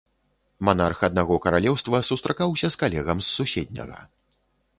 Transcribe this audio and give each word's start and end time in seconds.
Манарх 0.69 1.03
аднаго 1.07 1.37
каралеўства 1.43 1.99
сустракаўся 2.09 2.67
з 2.77 2.81
калегам 2.85 3.17
з 3.27 3.31
суседняга. 3.37 4.01